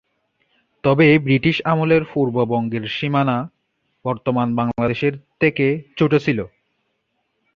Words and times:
তবে 0.83 1.07
ব্রিটিশ 1.19 1.55
আমলের 1.65 2.03
পূর্ববঙ্গের 2.13 2.83
সীমানা 2.87 3.37
বর্তমান 4.05 4.47
বাংলাদেশের 4.55 5.13
থেকে 5.39 5.65
ছোট 5.97 6.11
ছিলো। 6.15 6.45